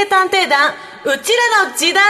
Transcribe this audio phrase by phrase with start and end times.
[0.00, 0.72] 成探偵団
[1.04, 2.02] うちらの時代。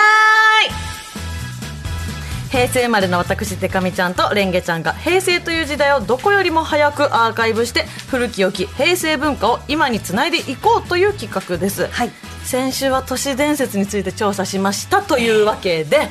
[2.51, 12.11] 平成生まれの私デカミちゃんとレンゲちゃんが平成という時代をどこよりも早くアーカイブして古き良き平成文化を今につないでいこうという企画です、はい。
[12.45, 16.09] 先週は都市伝説について調査しましたというわけで。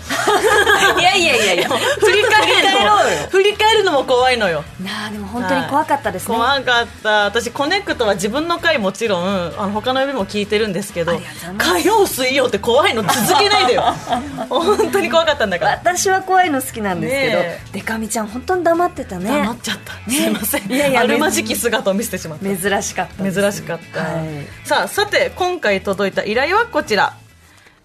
[1.00, 2.98] いやいやいやいや振り返るのも
[3.30, 4.64] 振り返るのも怖いのよ。
[4.82, 7.26] なあでも本当に怖かったですね、怖かった。
[7.26, 11.20] 私コネクトは自分の回もちろんあの他の曜日も聞いてるんですけど
[11.58, 13.84] 火曜水曜って怖いの続けないでよ。
[14.50, 15.72] 本当に怖かったんだから。
[15.72, 17.60] 私は怖いの好きなんですけど、ねえ。
[17.74, 19.30] デカミちゃん本当に黙ってたね。
[19.30, 20.72] 黙っちゃった、すいません。
[20.72, 22.46] いやいやあるまじき姿を見せてしまった。
[22.46, 23.42] 珍しかったです。
[23.42, 24.68] 珍しかった、はい。
[24.68, 27.14] さあさて今回届いた依頼はこちら。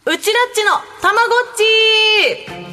[0.06, 2.64] うちらっちのたまごっち。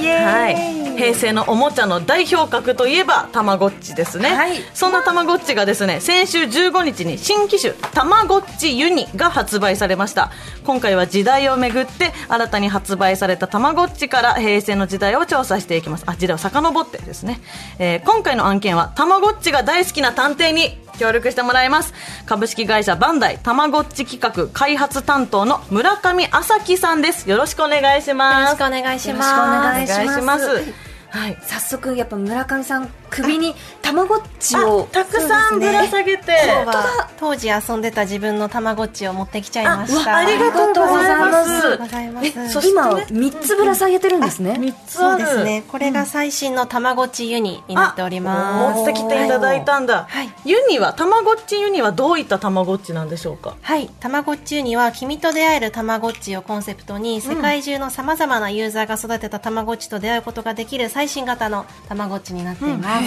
[0.00, 4.58] イエーイ、はい、平成のおもちゃの代表格といえばたまごっちですね、はい。
[4.74, 10.32] そんなたまごっちがですね先週15日に新機種たまごっちユニが発売されました。
[10.64, 16.04] 今回は時代をめぐって新たに発売されたたまごっちから平成の時代を調査していきます。
[16.06, 17.40] あ時代を遡ってですね、
[17.78, 21.92] えー今回の案件はたまごっちが大好きな探偵に協力してもらいます。
[22.26, 27.28] 株式会社バンダイたまごっち企画開発担当の村上朝樹さんです。
[27.28, 28.62] よろしくお願いします。
[28.62, 29.86] よろしくお願いしよろしくおます。
[29.86, 30.83] 願いします
[31.14, 31.38] はい。
[31.42, 34.88] 早速やっぱ村上さん首にたまごっちを。
[34.90, 40.16] たくさんぶら下げて、今日は当時遊んでた自分のたまごっちを持ってきちゃいました。
[40.16, 41.50] ありがとうございます。
[41.50, 42.26] ありがとうございます。
[42.26, 44.58] えそしてね今三つぶら下げてるんですね。
[44.58, 44.94] 三つ。
[44.94, 45.62] そうあるですね。
[45.68, 48.78] これが最新のたまごっちユニになっております。
[48.78, 50.32] 持ってきていただいたんだ、はい。
[50.44, 53.54] ユニはたまごっちユニはどういったたまごっちなんでしょうか？
[53.62, 63.00] はい、たまごっちユニは君と出会えるたまごっちをコンセプトに世界中のさまざまなユーザーが育てたたまごっちと出会うことができる最新型のたまごっちになっていま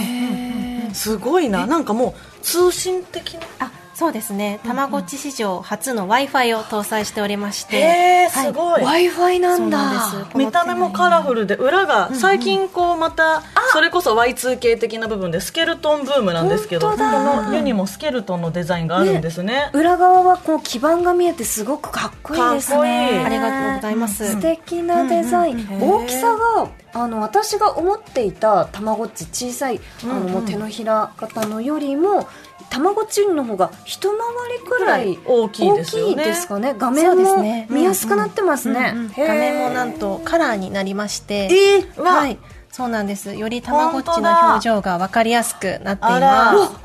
[0.93, 1.11] す。
[1.11, 1.65] すごいな。
[1.67, 3.41] なんかもう通信的な。
[3.59, 4.59] あ、そうですね。
[4.63, 8.81] たまごっち史上初の Wi-Fi を搭載しておりまして、すごい。
[8.81, 10.27] w i f i なんだ。
[10.35, 13.41] 見た目もカラフルで裏が最近こうまた
[13.73, 19.71] それこそ Y2K 的な部分でスケルトンブームなんですけどこのユニもスケルトンのデザインがあるんですね。
[19.73, 22.75] 裏側はこう基板が見えてすごくかっこいいですね。
[22.75, 23.25] かっこいい。
[23.25, 24.31] ありがとうございます。
[24.31, 26.69] 素敵なデザイン、うんうん大きさが
[27.03, 30.35] あの私が思っていたたまごっち小さいあの、うん。
[30.35, 32.27] うん手のひら型のよりも
[32.69, 34.17] たまごっちの方が一回
[34.59, 36.13] りくらい大きいですよね。
[36.13, 36.75] 大きいですかね。
[36.77, 39.09] 画面もね見やすくなってますね、うんうん。
[39.09, 39.27] へー。
[39.27, 42.37] 画面もなんとカラーになりまして、えー、わはい、
[42.71, 43.33] そうなんです。
[43.33, 46.53] よりたまごっちの表情がわかりやすくなっていあら。
[46.53, 46.75] ます。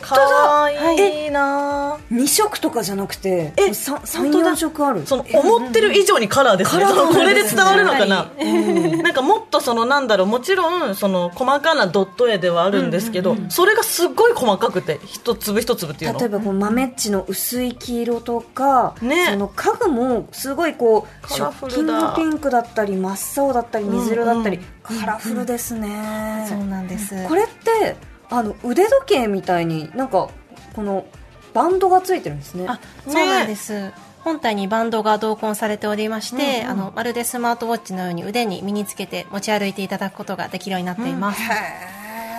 [0.00, 1.30] かわいい。
[1.30, 5.06] な2色とかじゃなくてえ34色ある。
[5.06, 16.18] その思ってる以上にカラーですね、カラーそのこれで伝わるのかな、はなんかもっとそのなんだろうもちろんその細かなドット絵ではあるんですけど、それがすっごい細かくて一粒一粒っていうの？
[16.18, 19.26] 例えばこう豆っちの薄い黄色とか、ね。
[19.30, 21.98] その家具もすごいこうカラフ食ルだ。
[21.98, 27.26] 器のピンクだったり真っ青だったり水色だったり、うんカラフルですね、そうなんです。
[27.26, 27.96] これって
[28.30, 30.28] あの腕時計みたいになんか
[30.74, 31.06] この
[31.54, 32.66] バンドがついてるんですね。
[32.68, 33.92] あ、そうなんです。
[34.20, 41.40] 本体にバンドが同梱されておりまして、あのまるでスマートウォッチのように腕に身につけて持ち歩いていただくことができるようになっています。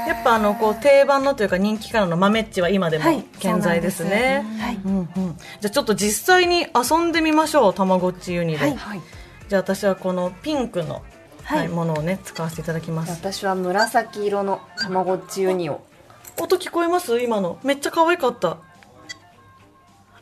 [0.08, 4.80] やっぱあのこう定番のというか人気からの豆っちは今でもはい健在ですね、はい。
[4.86, 5.08] うんうん。
[5.16, 8.76] じゃあちょっと実際に遊んでみましょうたまごっちユニで、はい。
[8.76, 9.02] はい。
[9.48, 11.04] じゃあ私はこのピンクの、
[11.48, 11.60] はい。
[11.60, 13.12] はいものをね使わせていただきます。
[13.12, 15.82] 私は紫色のたまごっちユニを
[16.40, 17.22] 音聞こえます？
[17.22, 17.58] 今の。
[17.64, 18.58] めっちゃ可愛かった。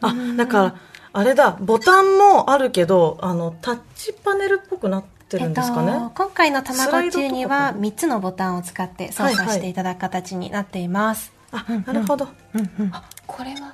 [0.02, 0.76] あだから
[1.14, 1.58] あれだ。
[1.60, 11.34] ボタンもあるけどあのタッチパネルっぽくなってるんですかね、えっと、今回のたまごっちユニは3つのボタンを使って操作していただく形になっています。
[11.52, 12.28] あなるほど、
[13.26, 13.74] これは？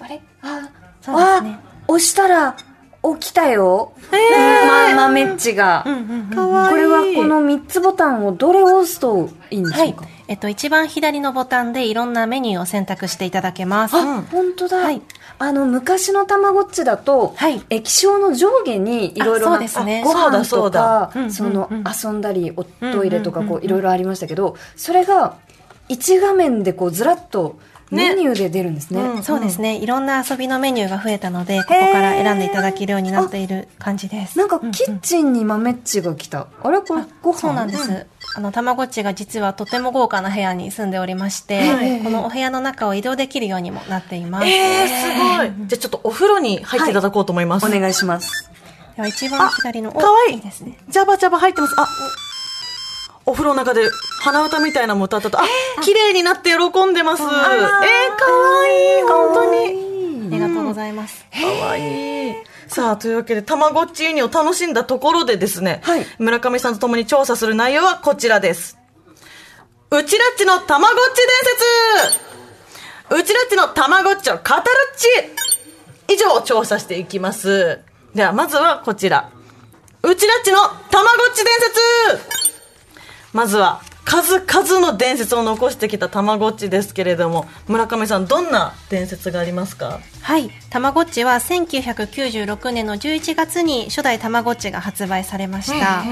[0.00, 0.20] あれ？
[0.42, 0.68] あ
[1.00, 1.58] そうですね。
[1.88, 2.56] 押したら
[3.18, 5.84] 起きたよ、まあ、豆っちが、
[6.34, 9.88] かわいいこれはこの3つボタンをどれを押すといいんでしはい。
[9.88, 10.04] ょうか、。
[10.28, 13.96] えっと、一番左のボタンでいろんなメニューを選択していただけます。
[13.96, 15.00] あ、本当だ、はい。
[15.38, 17.62] あの昔のたまごっちだと、はい。
[17.70, 20.02] 液晶の上下にいろいろなあそうですね。
[20.04, 21.10] ご飯そうとだ。
[21.10, 21.70] かその
[22.04, 25.36] 遊んだりおトイレとかこういろいろありましたけどそれが
[25.88, 27.58] 1画面でこうずらっとね
[27.90, 29.00] メニューで出るんですね。
[29.00, 29.76] うんそうですね。
[29.76, 34.38] いろんな遊びのメニューが増えたので、ここから選んでいただけるようになっている感じです。
[34.38, 36.48] なんかキッチンに豆っちが来た。
[36.62, 36.80] あれ？
[36.80, 37.38] これご飯？
[37.38, 38.06] そうなんです。
[38.36, 44.46] あの、たまごっちが実はとても豪華な部屋に住んでおりまして、はいこのお部屋の中を移動できるようにもなっています。
[44.46, 45.68] えー、すごい。
[45.68, 47.66] じゃあちょっとお風呂に入っていただこうと思います。
[47.66, 48.50] お願いします。
[48.96, 50.78] では一番左の、かわいいいですね。
[50.88, 51.74] ジャバジャバ入ってます。
[51.78, 51.88] あ、
[53.30, 53.82] お風呂の中で
[54.22, 55.44] 鼻歌みたいなのも歌ったと、あ、
[55.82, 57.22] 綺麗になって喜んでます。
[57.22, 60.26] えー、かわいい、本当に。
[60.26, 61.24] ありがとうございます。
[61.32, 62.34] かわいい。
[62.66, 68.78] さあ、というわけで、たまごっちユニを楽しんだところでですね、はい村上さんと共に調査する内容はこちらです。
[69.92, 72.16] うちらっちのたまごっち伝
[73.14, 74.44] 説うちらっちのたまごっちを語るっ
[76.08, 77.78] ち以上調査していきます。
[78.12, 79.30] では、まずはこちら。
[80.02, 80.58] うちらっちの
[80.90, 81.54] たまごっち伝
[82.18, 82.39] 説
[83.32, 90.00] まずは、数々の伝説を残してきたたまごっちですけれども、村上さん、どんな伝説がありますか？
[90.22, 90.50] はい。
[90.68, 96.02] たまごっちは1996年の11月に初代たまごっちが発売されました。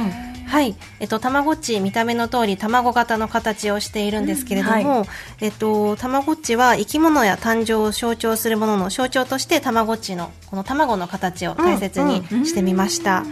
[0.47, 0.77] はい。
[1.01, 5.05] えっと、たまごっち、見た目の通り卵型の形をしているんですけれども、うん
[5.41, 13.25] えっと、たまごっちは生き物や誕生を象徴するものの象徴としてたまごっちのこの卵の形を大切にしてみました。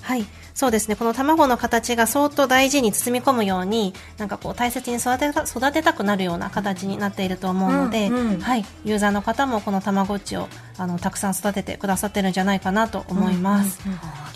[0.00, 0.24] はい。
[0.54, 0.94] そうですね。
[0.94, 10.48] この卵の形が相当大事に包み込むように、なんかこう大切に育てた育てたくなるような形になっていると思うので、うんうんはい、ユーザーの方もこのたまごっちを
[10.78, 13.80] あのたくさん育ててくださってるんじゃないかなと思います。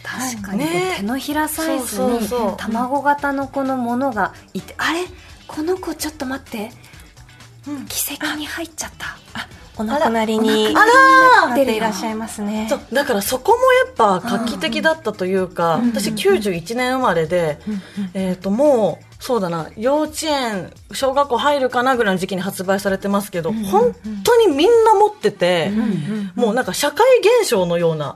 [0.03, 0.95] 確かに、ね。
[0.97, 2.19] 手のひらサイズに
[2.57, 5.05] 卵型のこのものがいてあれ？
[5.47, 6.73] この子ちょっと待って、
[7.89, 9.17] 奇跡に入っちゃった
[9.79, 12.67] お亡くなりにあらなっていらっしゃいますね。
[12.69, 17.59] そうだからそこもやっぱ画期的だったというか、私91年生まれで、
[18.15, 19.69] えっ、ともうそうだな。
[19.77, 25.73] 幼稚園小学校入るかなぐらいの時期に発売されてますけど、本当にみんな持ってて、
[26.35, 27.05] もうなんか社会
[27.41, 28.15] 現象のような、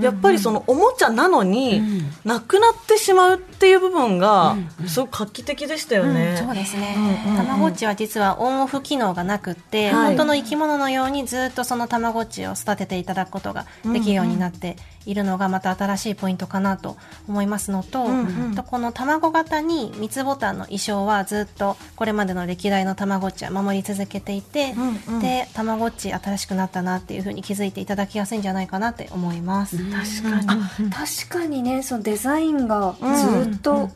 [0.00, 1.82] やっぱりそのおもちゃなのに、
[2.24, 4.56] なくなってしまうっていう部分が
[4.86, 6.36] すごく画期的でしたよね。
[6.38, 6.94] そうですね。
[6.96, 7.46] うんうんうん。
[7.46, 10.06] たまごっちは実はオンオフ機能がなくって、はい。
[10.08, 16.96] 本当の生き物のようにずっとそのたまごっちを育てていただくことができるようになっているのがまた新しいポイントかなと
[17.28, 18.06] 思いますのと、
[18.54, 29.78] とこの卵型に三つボタンの衣装はずっとこれまでの歴代のたまごっちは守り続けていて、うんうんでたまごっち新しくなったなっていうふうに気づいていただきやすいんじゃないかなって思います。
[29.78, 30.90] 確かに。
[30.90, 33.90] 確かにねそのデザインがずっと、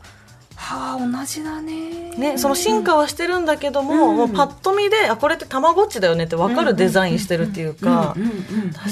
[0.61, 2.11] はあ同じだね。
[2.17, 8.15] ね、その進化はしてるんだけども,、もうパッと見であこれってたまごっちだよねって分かるデザインしてるっていうか。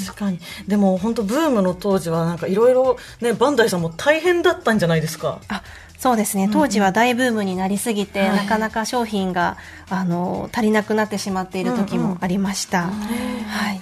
[0.07, 0.39] 確かに。
[0.68, 5.39] でも本当ブームの当時はなんかいろいろねバンダイさんも大変だったんじゃないですか。
[5.48, 5.62] あ
[6.00, 6.50] そうですね。
[6.51, 9.57] 当時は大ブームになりすぎて、なかなか商品が
[9.89, 13.81] あの足りなくなってしまっている時もありました、はい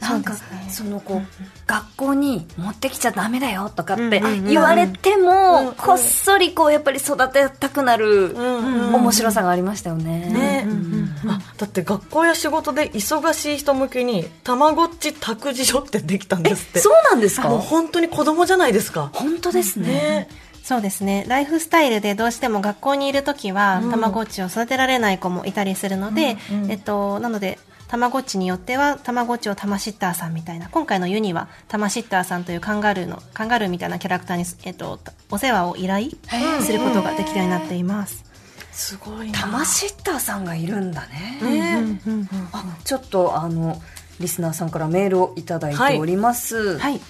[0.00, 1.26] なんかそねそのこう、
[1.66, 10.30] 学校に持ってきちゃダメだよとかってうんうんうん言われても、こっそりこうやっぱり育てたくなるん面白さがありましたよね。
[10.30, 10.66] ね、
[11.26, 16.78] あだって学校や仕事で忙しい人向けにたまごっち託児所ってできたんですって。
[16.78, 17.48] そうなんですか？
[17.48, 19.10] もう本当に子供じゃないですか。
[19.12, 19.88] 本当ですね。
[19.88, 20.28] ね。
[20.62, 21.24] そうですね。
[21.28, 26.36] ライフスタイルでどうしても学校にいる時は、たまごっちを育てられない子もいたりするので、
[26.68, 27.58] えっと、なので
[27.88, 36.10] たまごっちによってはたまごっちをたまシッターさんみたいな今回のユニはたまシッターさんというカンガルーのカンガルーみたいなキャラクターに、えっと、お世話を依頼
[36.60, 38.24] することができるようになっています。
[38.72, 41.40] すごいなタマシッターさんがいるんだね。
[41.42, 42.00] ね
[42.52, 43.80] あちょっとあの
[44.20, 46.78] リスナーさんからメールをいただいております。
[46.78, 47.00] はい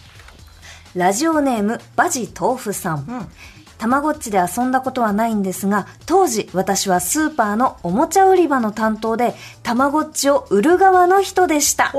[0.94, 3.28] ラジオネームバジ豆腐さん。
[3.78, 11.92] たまごっちで遊んだことはないんですが、当時私はスーパーのおもちゃ売り場の担当で、たまごっちを売る側の人でした。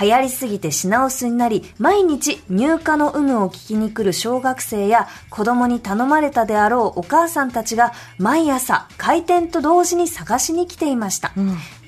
[0.00, 11.32] 流行りすぎて品薄になり、毎日入荷の有無を聞きに来る小学生や子供に頼まれたであろうお母さんたちが毎朝開店と同時に探しに来ていました。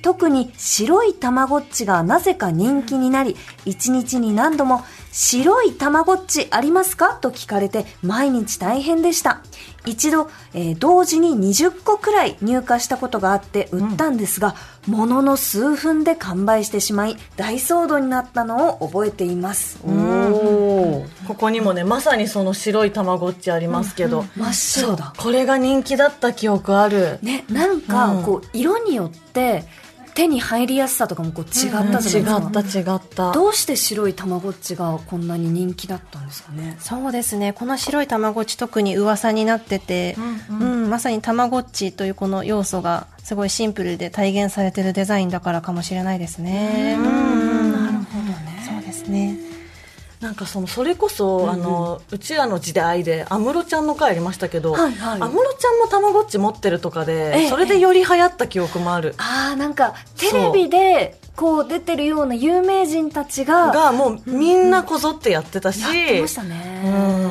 [0.02, 4.82] 特に白いたまごっちがなぜか人気になり、一日に何度も
[5.12, 7.14] 白いたまごっちありますか？
[7.14, 9.42] と聞かれて毎日大変でした。
[9.84, 14.54] 一度、えー同時に20個くらい入荷したことがあって売ったんですが、
[14.86, 19.78] ものの数分で完売してしまい大騒動になったのを覚えています。
[19.84, 25.12] おーここにもねまさにその白いたまごっちありますけど、真っ白だ。
[25.18, 29.64] これが人気だった記憶あるね、なんかうんこう色によって
[30.14, 33.32] 手に入りやすさとかもこう違ったじゃないですか、違った違った。
[33.32, 36.76] どうして白いたまごっちがこんなに人気だったんですかね。
[36.80, 37.52] そうですね。
[37.52, 40.16] この白いたまごっち特に噂になってて、
[40.50, 46.96] うんまさにたまごっちというこの要素がすごいシンプルで体現されてるデザインだからかもしれないですね。
[46.98, 47.41] うん
[50.22, 55.20] なんかそのそれこそ、あのうちらの時代で安室ちゃんの回ありましたけど安室、はい。
[55.20, 57.48] はいちゃんもたまごっち持ってるとかで、ええ。
[57.48, 66.88] それでより流行った記憶もある、ああなんかテレビでこう出てるような有名人たちががもうみんなこぞってやってたし、やってましたね、う
[67.28, 67.30] ん。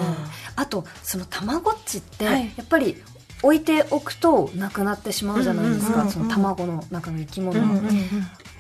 [0.62, 2.54] あとそのたまごっちって、はい。
[2.58, 3.02] やっぱり
[3.42, 6.12] 置いておくとなくなってしまうじゃないですか、うんうんうんうん。
[6.12, 7.60] その卵の中の生き物。
[7.60, 8.06] が、うんうん。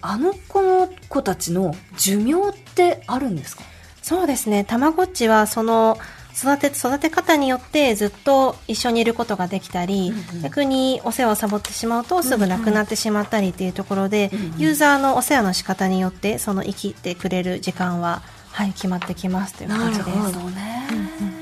[0.01, 3.63] あの子の子たちの寿命ってあるんですか？
[4.01, 4.63] そうですね。
[4.63, 5.97] たまごっちはその
[6.35, 20.09] 育て育て方によってずっと一緒にいることができたり、逆にお世話をサボってしまうとすぐ亡くなってしまったりっていうところで、ユーザーのお世話の仕方によってその生きてくれる時間は、はい、決まってきますという感じです。
[20.09, 20.21] ね、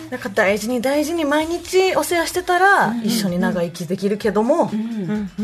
[0.10, 4.72] なんか大事に大事に毎日お世話してたら、一緒に長生きできるけども、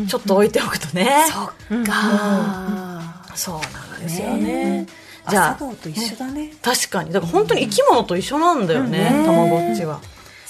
[0.08, 6.52] ちょっと置いておくとね、そっか、そうなんですよね、じじゃあと一緒だね。
[6.62, 7.12] 確かに。
[7.12, 9.18] だから本当に生き物と一緒なんだよね、うん。
[9.20, 10.00] ねたまごっちは。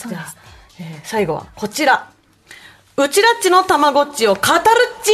[0.08, 0.34] じゃあ、
[0.80, 2.10] えー最後はこちら。
[2.98, 4.42] うちらっちのたまごっちを語るっ
[5.02, 5.10] ち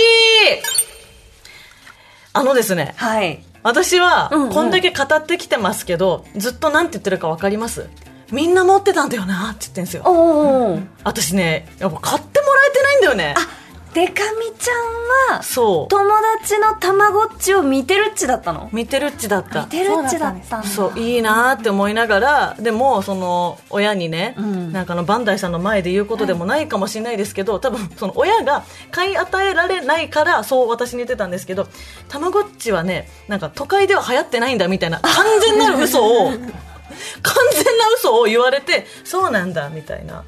[2.32, 3.44] あのですねはい。
[3.62, 4.52] 私はうんうん。
[4.52, 7.88] こんだけ語ってきてますけど、ずっとなんて言ってるか分かります？
[8.32, 10.02] みんな持ってたんだよなって言ってんですよ。
[10.06, 13.34] おお私ねやっぱ買ってもらえてないんだよね
[13.94, 15.88] デカミちゃんはそう。
[15.88, 18.70] 友達のたまごっちを見てるっちだったの？
[18.72, 19.64] 見てるっちだった。
[19.64, 20.68] 見てるっちだったんだ。
[20.68, 24.72] そういいなーって思いながらでもその親にね、ん。
[24.72, 31.68] なんかあのバンダイさんの前で言うことでもないかもしれないですけど、多分その親が買い与えられないからそう私に言ってたんですけど
[32.08, 36.50] たまごっちはねなんか都会では流行ってないんだみたいな完全なる嘘を 完全な
[37.96, 40.24] 嘘を言われてそうなんだみたいな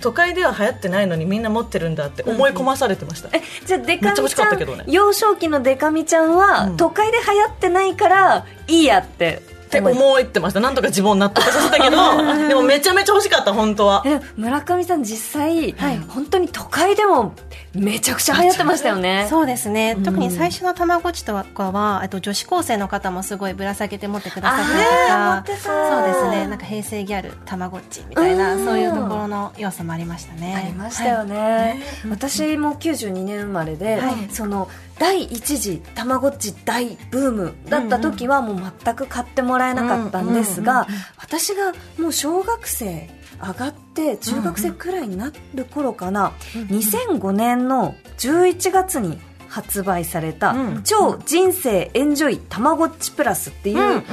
[0.00, 4.84] 都会では流行ってないのにみんな持ってるんだって思い込まされてました、えじゃあデカミちゃん、ね。
[4.86, 9.42] 幼少期のデカミちゃんは、都会で流行ってないからいいやって。
[9.66, 10.60] って思ってました。
[10.60, 11.96] なんとか自分を納得させたけど。
[12.48, 14.04] でもめちゃめちゃ欲しかった本当は。
[14.36, 15.74] 村上さん実際、
[16.08, 17.34] 本当に都会でも
[17.78, 19.26] めちゃくちゃ流行ってましたよね。
[19.28, 25.58] そうですね、特に最初のたまごっちとかはえっと女子高生の方もすごいぶら下げて持ってくださってた。
[25.58, 26.46] そうですね。
[26.46, 30.54] なんか平成ギャルたまごっちみたいなそういうところの要素もありましたね。
[30.56, 34.68] ありましたよね、私も92年生まれで、その
[34.98, 40.86] 第一次たまごっち大ブームだった時はもう全く買ってもらえなかったんですが、
[41.18, 54.04] 私がもう小学生上がって中学生くらいになる頃かな、2005年の11月に発売されたうん「超人生エンジョイたまごっちプラス」っていう、うんうんうんう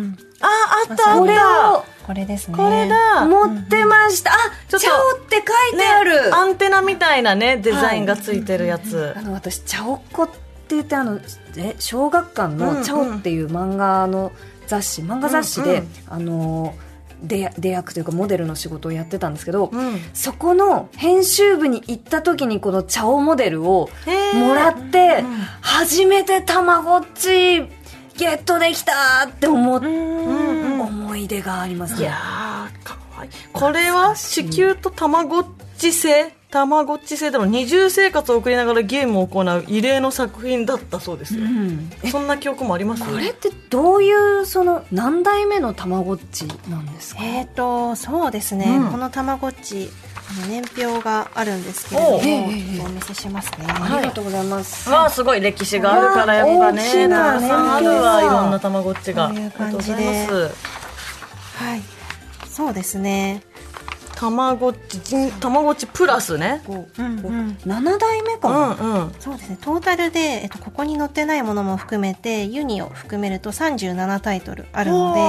[0.00, 0.18] ん。
[0.42, 0.48] あ
[0.88, 1.72] あったあった。
[1.78, 2.56] をこれですね。
[2.56, 3.26] これだ。
[3.26, 4.36] 持ってました、あ
[4.68, 10.36] ちょっとチャオって書いてある、アンテナみたいなねデザインがついてるやつ、あの私「チャオっ子」って
[10.70, 11.20] 言ってあの
[11.56, 12.74] え小学館うんうん。
[12.76, 14.32] の「チャオ」っていう漫画の
[14.66, 16.89] 雑誌漫画雑誌で、うんうんあの出
[17.22, 20.00] 出役というかモデルの仕事をやってたんですけど、うん。
[20.14, 23.90] そこの編集部に行った時にこの「チャオ」モデルを
[24.34, 25.24] もらって、
[25.60, 27.62] 初めてたまごっち
[28.16, 28.92] ゲットできた
[29.26, 32.00] って思っ思い出がありますね。
[32.00, 33.30] いやーかわいい。
[33.52, 35.46] これは地球とたまごっ
[35.78, 41.90] ち製たまごっち製での二重生活を送りながらゲームを行う異例の作品だったそうですよ、うん。
[42.10, 43.04] そんな記憶もあります？
[43.04, 47.22] これってどういうその何代目のたまごっちなんですか？
[47.22, 48.90] えーとそうですね、うん。
[48.90, 49.88] このたまごっち
[50.48, 57.32] 年表があるんですけれども、お見せしますね、ありがとうございます、わあすごい歴史があるからやっぱ大きねな。
[57.34, 59.28] たくさんあるわいろんなたまごっちが。
[59.28, 59.94] こういう感じで。
[59.94, 61.64] ありがとうございます。
[61.64, 61.82] はい。
[62.48, 63.42] そうですね
[64.20, 66.60] たまごっちたまごっちプラスね。
[66.66, 67.56] こううんうん。
[67.64, 69.14] 7代目かうな、んうん。
[69.18, 69.58] そうですね。
[69.62, 75.20] トータルで、えっと、ここに載ってないものも含めてユニを含めると37タイトルあるので、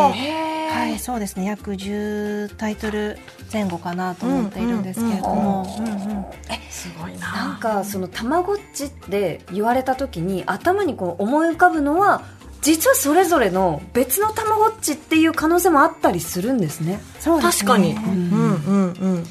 [0.72, 1.46] はい、そうですね。
[1.46, 3.18] 約10タイトル
[3.54, 6.26] 前後かなと思っているんですけれども、うんうん
[6.70, 7.48] すごいな。
[7.48, 12.24] んなかそのたまごっちって言われた時に頭にこう思い浮かぶのは
[12.62, 17.02] 実はそれぞれの別のたまごっちっていう可能性もあったりするんですね。
[17.20, 17.66] そうですね。
[17.66, 17.94] 確かに。
[17.94, 19.24] うんうんうん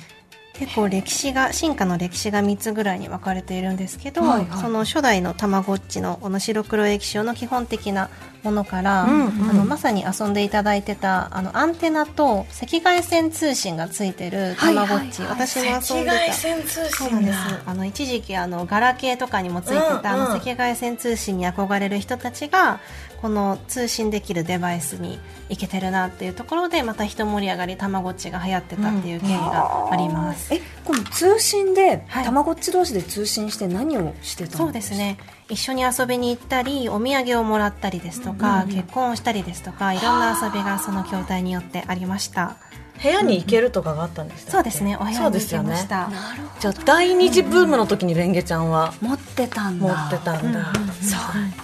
[0.60, 8.10] 結構歴史が進化の歴史が3つぐらいに分かれているんですけど、はいはいその初代のたまごっちのこの白黒液晶の基本的な
[8.42, 9.50] ものから、うんうん。
[9.50, 16.34] あのまさに遊んでいただいてたあのアンテナと赤外線通信がついてるたまごっち、私も遊んでた。
[16.34, 17.38] 通そうなんです。
[17.64, 20.06] あの一時期あのガラケーとかにもついてた、うんうん。
[20.06, 22.80] あの赤外線通信に憧れる人たちが
[23.22, 25.18] この通信できるデバイスに
[25.50, 32.24] いけてるなっていうところでまた一盛り上がりたまごっちが流行ってたっていう経緯があります、えこの通信で、はい。
[32.24, 34.58] たまごっち同士で通信して何をしてたんですか？
[34.64, 35.18] そうですね。
[35.48, 42.56] 一緒に遊びに行ったりお土産をもらったりですとか、結婚をしたりですとかいろんな遊びがその筐体によってありました。
[43.02, 44.96] 部屋に行けるとかがあったんでしたっけそうですね。
[44.96, 48.92] お部屋に行けました、なるほじゃあ第二次ブームの時にレンゲちゃんは？
[49.00, 49.86] ど持ってたんだ。
[49.86, 51.20] 持ってたんだ、そっ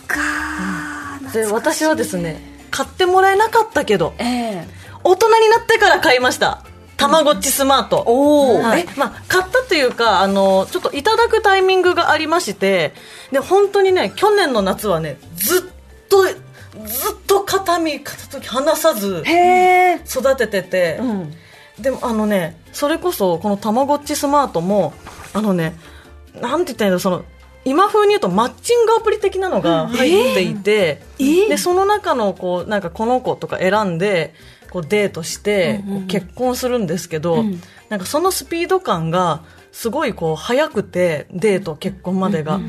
[0.06, 1.32] かー。
[1.32, 2.40] で私はですね
[2.70, 4.68] 買ってもらえなかったけどええ。
[5.04, 6.64] 大人になってから買いました
[6.96, 8.62] たまごっちスマート、おー。
[8.62, 8.80] はい。
[8.80, 8.86] え？
[8.98, 12.94] まあ、買ったというかあのちょっといただくタイミングがありまして
[13.32, 16.34] で本当にね去年の夏はねずっとずっ
[17.26, 19.24] と肩身肩時離さず
[20.06, 21.34] 育ててて、うん。
[21.80, 24.94] でもあのねそれこそこのたまごっちスマートも
[25.34, 25.76] あのね
[26.40, 27.24] なんて言ったらいいんだろうその
[27.66, 34.34] 今風に言うとマッチングアプリ的なのが入っていて、でその中のこうなんかこの子とか選んで
[34.76, 37.44] こうデートして結婚するんですけど、
[37.88, 39.42] なんかそのスピード感が
[39.72, 42.60] すごいこう早くてデート結婚までが、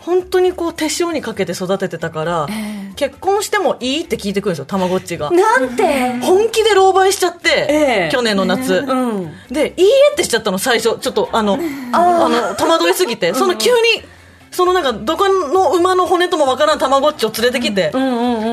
[0.00, 2.48] 本当にこう手塩にかけて育ててたから、
[2.96, 5.30] 結婚してもいいって聞いてくるんですよたまごっちが。
[5.30, 6.18] なんて？
[6.22, 7.74] 本気で狼狽しちゃって、え
[8.08, 8.10] え。
[8.10, 9.30] 去年の夏、うん。
[9.48, 10.98] で「いいえ」ってしちゃったの最初。
[10.98, 11.56] ちょっとあの
[11.92, 13.32] あの戸惑いすぎて。
[13.32, 13.76] その急に
[14.54, 17.90] そのなんかどこの馬の骨ともわからんたまごっちを連れてきて、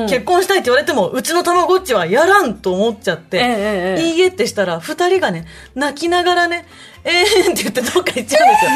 [0.08, 4.10] 結婚したいって言われてもうちのたまごっちはやらんと思っちゃって「ええええ。
[4.10, 6.66] いいえ」ってしたら2人がね泣きながらね
[7.04, 8.70] 「えーん」って言ってどっか行っちゃうんですよ、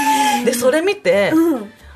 [0.46, 1.32] でそれ見て、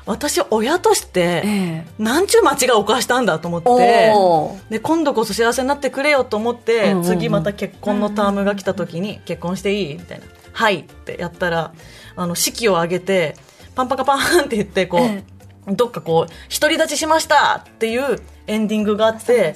[0.05, 7.03] 私親として、えなんちゅう間違いを犯したんだと思っておで今度こそ幸せになってくれよと思って、うんうんうん。
[7.03, 9.93] 次また結婚のタームが来た時に結婚していい？
[9.93, 11.71] みたいな「はい」ってやったら
[12.17, 13.35] あの式を挙げて
[13.75, 15.23] パンパカパーンって言ってこう、え
[15.67, 19.55] どっかこう独り立ちしましたっていうエンディングがあって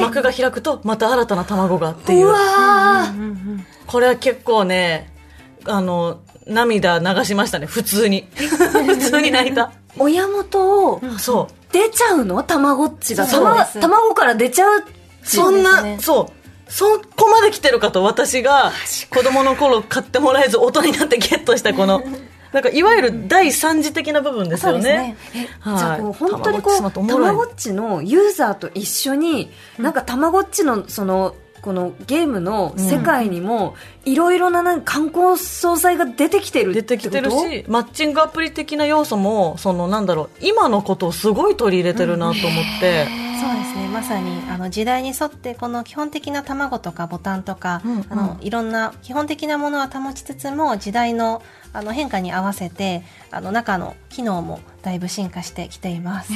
[0.00, 2.26] 幕が開くとまた新たな卵がっていう。
[2.26, 3.60] うわー。
[3.86, 5.12] これは結構ね
[5.64, 7.66] あの涙流しましたね。
[7.66, 8.28] 普通に。
[8.34, 9.72] 普通に泣いた。
[9.98, 11.72] 親元をそう。
[11.72, 12.42] 出ちゃうの？
[12.42, 13.26] たまごっちが。
[13.26, 13.44] そう。
[13.44, 14.84] たまです卵から出ちゃう
[15.22, 16.70] そんな、そう。
[16.72, 18.72] そこまで来てるかと私が
[19.10, 22.02] 子供の頃買ってもらえず大人になってゲットしたこの、
[22.52, 25.16] なんかいわゆる第三次的な部分ですよね。
[25.60, 25.78] はい。
[25.78, 43.06] じゃあこう本当にこうたまごっちのユーザーと一緒になんかたまごっちのそのこのゲームの世界にもいろいろななんか観光総裁が出てきてる出てきてるし、マッチングアプリ的な要素も、そのなんだろう、今のことをすごい取り入れてるなと思って、
[43.42, 43.88] そうですね。
[43.88, 48.06] まさにあの時代に沿ってこの基本的な卵とかボタンとか、うんうん。
[48.08, 56.32] あのいろんな基本的なものは保ちつつも時代のあの変化に合わせてあの中の機能もだいぶ進化してきています。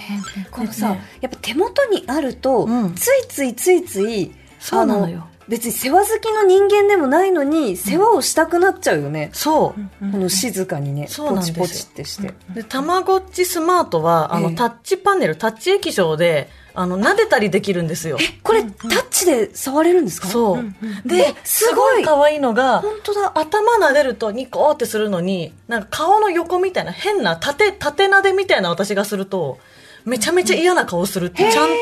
[0.50, 2.94] このさ、やっぱ手元にあると、うん。
[2.94, 10.12] ついついついついそうなのよ別に世話好きの人間でもないのに世話をしたくなっちゃうよね、そう。
[10.12, 11.54] この静かにね、そうなんですよ。
[11.56, 18.16] ポチポチってして、で、たまごっちスマートは、あの、ええタッチパネル、タッチ液晶で、あの、撫でたりできるんですよ。
[18.44, 20.28] これ、タッチで触れるんですか？
[20.28, 21.08] そう。
[21.08, 22.04] で、すすごい。
[22.04, 23.32] 可愛いのが、本当だ。
[23.34, 29.58] 頭撫でるとニコーってするのに、なんか顔の横みたいな変な縦、縦撫でみたいな私がすると、
[30.04, 31.74] めちゃめちゃ嫌な顔するって、ちゃんと、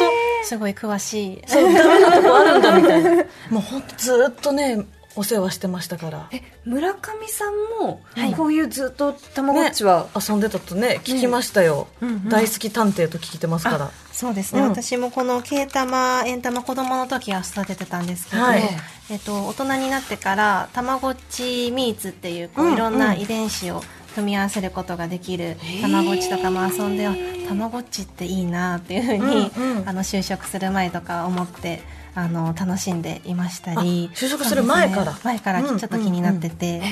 [0.48, 1.42] すごい詳しい。
[1.46, 3.10] そう、ダメなとこあるんだみたいな。
[3.50, 4.84] もうほんとずーっとね、
[5.14, 6.28] お世話してましたから。
[6.30, 8.00] え村上さんも、
[8.36, 11.88] こういうずっとたまごっちは、遊んでたとね、聞きましたよ。
[12.28, 13.90] 大好き探偵と聞いてますから。
[14.18, 18.62] そうですね、うん私もこのケータマエンタマ子供の時は育ててたんですけど、はい
[19.10, 23.80] えっと、大人になってからたまごっちミーツっていうこうんういろんな遺伝子を
[24.18, 27.14] 組み合わせることができるたまごっちとかも遊んであ
[27.48, 29.88] たまごっちっていいなっていうふうに、うんうん。
[29.88, 31.80] あの就職する前とか思って
[32.14, 34.10] あの楽しんでいましたり。
[34.12, 35.12] あ就職する前から。
[35.12, 35.18] ね。
[35.22, 36.82] 前からちょっと気になってて、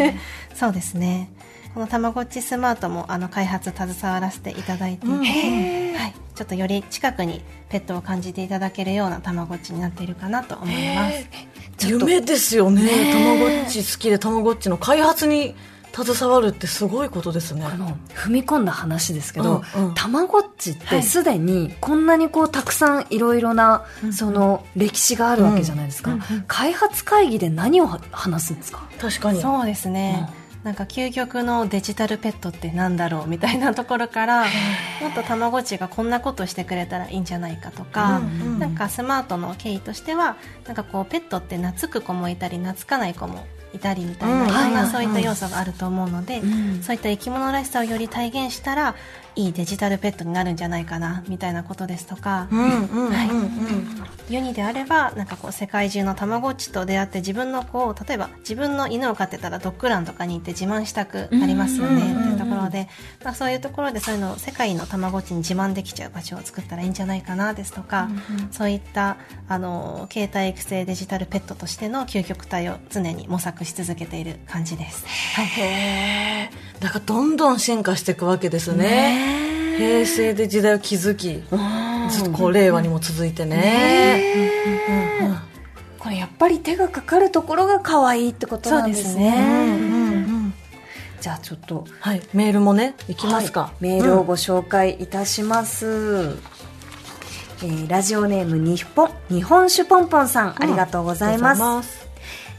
[0.54, 1.30] そうですね。
[1.72, 11.26] このたまごっちスマートもあの開発携わらせていただいていて、はい、ちょっとより近くにペットを感じていただけるようなたまごっちになっているかなと思います。
[11.88, 13.12] 夢ですよね。
[13.12, 15.56] たまごっち好きで、たまごっちの開発に
[15.94, 17.64] 携わるってすごいことですね。
[17.64, 19.94] あの踏み込んだ話ですけど、うんうん。
[19.94, 28.88] たまごっちってすでにこんなにこうたくさんいろいろなその歴史があるわけじゃないですか、開発会議で何をは話すんですか？
[28.98, 29.40] 確かに。
[29.40, 30.28] そうですね、
[30.64, 34.44] なんか究極のデジタルペットってなんだろうみたいなところから
[35.00, 38.20] もっとたまごっちがこんなことしてくれたらいいんじゃないかとか、
[38.58, 44.30] なんかスマートの経緯としてはなんかこうペットって懐く子もいたり懐かない子もいたりみたい
[44.72, 46.82] な、うんそういった要素があると思うので、ん。
[46.82, 48.94] そういった生き物らしさをより体現したら
[49.36, 52.48] いいデジタルペットになるんじゃないかなみたいなことですとか、
[54.28, 62.88] ユニであればなんかこう世界中のたまごっちと出会って自分の子を例えば自分の犬を飼ってたらドッグランとかに行って自慢したくなりますよねっていうところで、
[63.24, 68.08] まあ、そういうところでそういうのを世界のたまごっちに自慢できちゃう場所を作ったらいいんじゃないかなですとか、
[68.52, 69.16] そういった
[69.48, 75.04] あの携帯育成デジタルペットとしての究極体を常に模索し続けている感じです。
[75.34, 79.76] はいへえだからどんどん進化していくわけですね。
[79.76, 81.42] 平成で時代を築き
[82.08, 84.22] ずっとこう令和にも続いてね。
[84.88, 85.38] うんうんうん
[85.98, 89.34] これやっぱり手がかかるところが可愛いってことなんですね。
[89.38, 89.90] うんう
[90.48, 90.54] ん
[91.18, 91.86] じゃあちょっと。
[92.00, 92.22] はい。
[92.34, 93.84] メールもねいきますか、はい。
[93.84, 96.36] メールをご紹介いたします、
[97.64, 101.88] えーラジオネーム日本日本酒ポンポンさん、ありがとうございます。
[101.88, 102.08] す。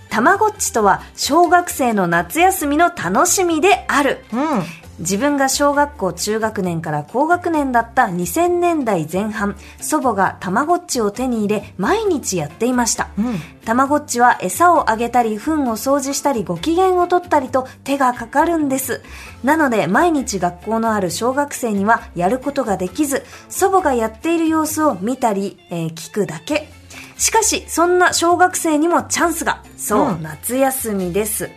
[0.09, 4.25] たまごっちとは小学生の夏休みの楽しみである。
[4.33, 13.39] うん自分が小学校中学年から高学年だった2000年代前半祖母がたまごっちを手に入れ毎日やっていました、うん。
[13.65, 19.01] たまごっちは餌をあげたり糞を掃除したりご機嫌を取ったりと手がかかるんです。
[19.43, 26.69] なので毎日学校のある小学生にはやることができず祖母がやっている様子を見たり、えー聞くだけ。
[27.17, 29.63] しかしそんな小学生にもチャンスが。
[29.77, 30.23] そう、うん。
[30.23, 31.49] 夏休みです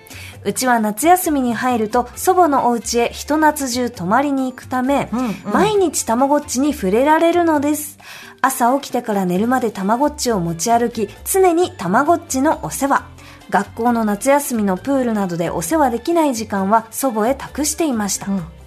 [0.44, 5.34] うちは夏休みに入ると祖母のお家へひと夏中泊まりに行くため、うんうん。
[5.52, 7.98] 毎日たまごっちに触れられるのです。
[8.40, 13.06] 朝起きてから寝るまでたまごっちを持ち歩き常にたまごっちのお世話。
[13.50, 18.57] 学校の夏休みのプールなどでお世話できない時間は祖母へ託していました、うん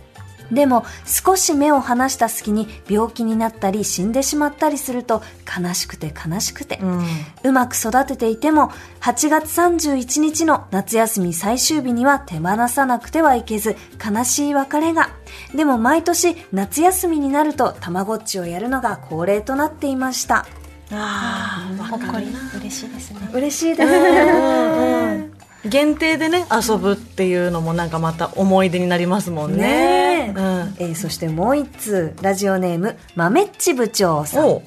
[0.51, 7.05] でも少し目を離した隙に病気になったり死んでしまったりすると悲しくて悲しくて、うん。
[7.43, 15.09] うまく育てていても8月31日の夏休み最終日には手放さなくてはいけず悲しい別れが。
[15.55, 20.45] でも毎年夏休みになるとたまごっちをやるのが恒例となっていました。
[20.93, 22.27] ああほっこり。
[22.59, 23.29] 嬉しいですね。
[23.33, 25.29] 嬉しいですね
[25.65, 29.57] 限定でね遊ぶっていうのもなんかまた思い出になりますもんね。
[29.57, 30.29] ねえ。
[30.29, 30.75] うん。
[30.79, 34.61] えーそしてもう一通ラジオネーム豆っち部長さん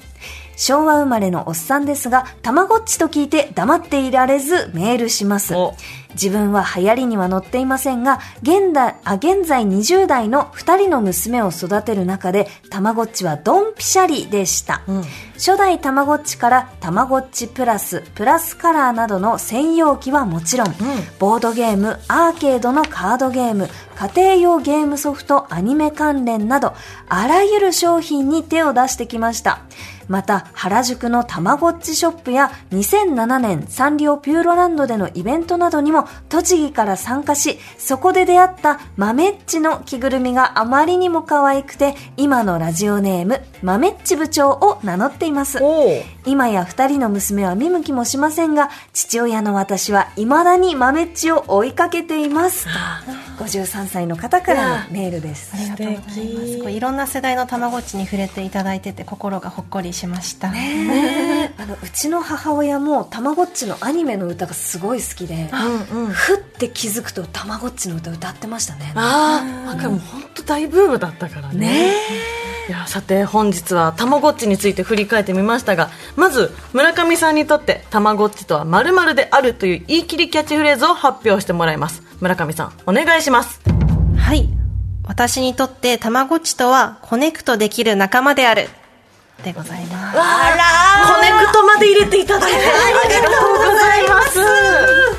[0.55, 5.73] 昭和生まれのおっさんですが、たまごっちと聞いて黙っていられずメールしますお。
[6.13, 14.81] 自分は流行りには乗っていませんが、現代、あ、現在20代の2人の娘を育てる中で、たまごっちはドンピシャリでした。
[14.87, 15.03] うん
[15.35, 20.73] 初代たまごっちからたまごっちプラス、プラスカラーなどの専用機はもちろん、
[21.19, 26.73] ボードゲーム、アーケードのカードゲーム、家庭用ゲームソフト、アニメ関連など、
[27.09, 29.59] あらゆる商品に手を出してきました。
[30.07, 45.59] また、原宿のたまごっちショップや2007年サンリオピューロランドでのイベントなどにも栃木から参加し、そこで出会った豆っちの着ぐるみがあまりにも可愛くて、今のラジオネーム、豆っち部長を名乗っています。
[46.25, 52.67] 今や二人の娘は見向きもしませんが、父親の私は未だに豆っちを追いかけています。
[53.37, 55.53] と53歳の方からのメールです。
[55.55, 56.59] ありがとうございます。
[56.59, 60.49] こういろんな世代のたまごっちに触れていただいてて心がほっこりしました。
[60.49, 65.49] あのうちの母親もたまごっちのアニメの歌がすごい好きで、
[65.91, 68.93] うんうんふって気づくとたまごっちの歌歌ってましたね。
[68.95, 71.93] ああ、わかるもう本当大ブームだったからね。
[72.67, 83.61] いやさて本日はたまごっちについて振り返ってみましたがまず村上さんにとってたまごっちとは〇〇であるという言い切りキャッチフレーズを発表してもらいます村上さんお願いします
[84.17, 84.49] はい。
[85.03, 88.69] 私にとってたまごっちとはコネクトできる仲間である。
[89.43, 90.17] でございます。
[90.17, 94.21] コネクトまで入れていただいてありがとうございま
[95.11, 95.14] す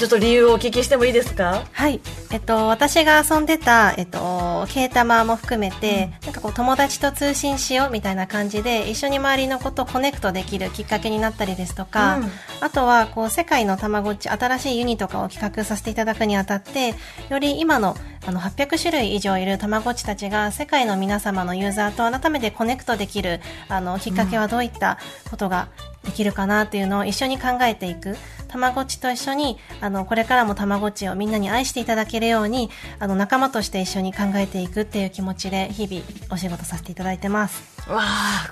[0.00, 1.62] ちょっと理由をお聞きしてもいいですか？
[1.72, 2.00] はい。
[2.30, 12.30] えっと、私が遊んでた、えっと、ケータマも含めて、なんかこう、友達と通信しようみたいな感じで、一緒に周りのことをコネクトできるきっかけになったりですとか、うん。
[12.62, 16.94] あとは、こう、世界のたまごっち、新しいユニとかを企画させていただくにあたって、
[17.28, 17.94] より今の、
[18.26, 24.98] あの、800種類以上いるたまごっちたちが、世界の皆様のユーザーと改めてコネクトできる、あの、きっかけはどういった
[25.30, 25.68] ことが、
[26.04, 28.16] できるかなっていうのを一緒に考えていく。
[28.48, 37.62] たまごっちと一緒に、あの、これからもたまごっちをみんなに愛していただけるように、あの、仲間として一緒に考えていくっていう気持ちで、日々お仕事させていただいてます。
[37.88, 38.48] わあ、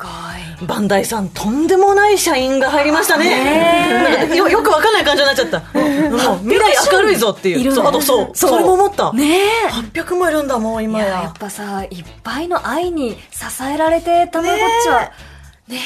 [0.66, 4.28] バンダイさん、とんでもない社員が入りましたね。
[4.36, 5.58] よよくわかんない感じになっちゃった。
[5.58, 7.60] もう未来明るいぞっていう。
[7.60, 9.12] いるねそう、あとそう、そうそれも思った。
[9.12, 11.32] ねえ800もいるんだ、もう今ややっ。
[11.38, 15.10] ぱさいっぱいの愛に支えられてたまごっちは
[15.68, 15.80] ね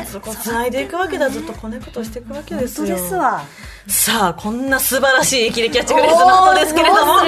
[0.00, 0.04] え。
[0.04, 2.86] そこ繋いでいくわけだ、ずっとコネクトしていくわけですよ。
[2.86, 3.42] 本当ですわ。
[3.88, 7.20] さあ、こんな素晴らしいキリキャッチフレーズの後ですけれども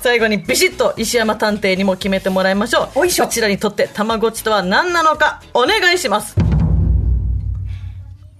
[0.00, 3.00] 最後にビシッと石山探偵にも決めてもらいましょう。
[3.00, 3.26] おいしょ。
[3.26, 6.34] こちらにとってたまごっちとは何なのか、お願いします。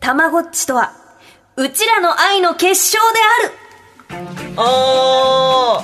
[0.00, 0.92] たまごっちとは
[1.56, 3.04] うちらの愛の結晶で
[3.44, 3.52] ある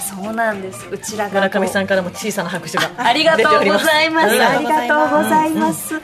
[0.00, 0.86] そうなんです。
[0.90, 4.30] うちらが村上さんんからも小さな拍手がありがとうございます。
[4.30, 5.94] ありがとうございます。
[5.94, 6.00] あ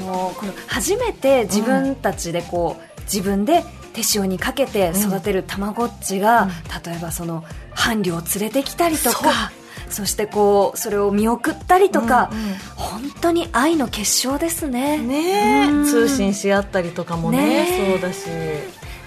[0.00, 6.48] のこの初めて自分たちでこう、自分で手塩にかけて育てるたまごっちが、
[6.84, 9.52] 例えばその伴侶を連れてきたりとか。
[9.88, 12.30] そしてこうそれを見送ったりとか、
[12.74, 14.98] 本当に愛の結晶ですね。
[14.98, 18.26] ね通信し合ったりとかもねそうだし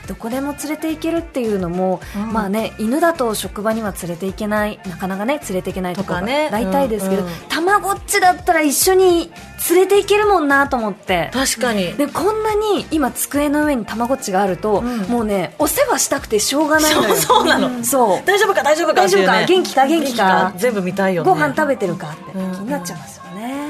[0.10, 2.34] どこでも連れて行けるっていうのも、うん。
[2.34, 6.50] まあね犬だと職場には連れて行けないなかなかね連れて行けないとかね。
[6.52, 7.34] 大体ですけど、うんうん。
[7.48, 9.32] たまごっちだったら一緒に
[9.69, 11.30] 連れて行けるもんなと思って。
[11.32, 11.93] 確かに。
[11.93, 15.02] でこんなに今机の上にたまごっちがあると、ん。
[15.04, 17.15] もうねお世話したくてしょうがないのよ。
[17.15, 17.84] そうそうなの。
[17.84, 18.26] そう。
[18.26, 19.45] 大丈夫か大丈夫か大丈夫か？
[19.45, 19.86] 元気か？
[19.86, 20.54] 元気か？
[20.58, 21.30] 全部見たいよね。
[21.30, 22.10] ご飯食べてるか？
[22.10, 22.32] って。
[22.32, 22.65] 気うん。
[22.65, 23.18] になっちゃいます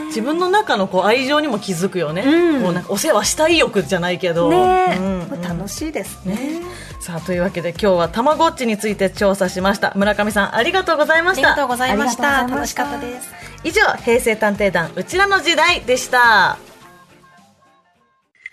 [0.09, 5.21] 自分の中のこう愛情にも気づくよね、うん、もうなんかお世話したい欲じゃないけど、ねうん。
[5.29, 6.61] うん、楽しいですね、ね、
[6.99, 9.93] さあというわけで今日はたまごっちについて調査しました。
[9.95, 11.53] 村上さんありがとうございました。
[11.53, 12.47] ありがとうございました。
[12.47, 13.29] 楽しかったです。
[13.63, 16.57] 以上平成探偵団うちらの時代でした。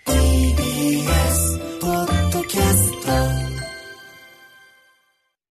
[0.05, 1.46] TBS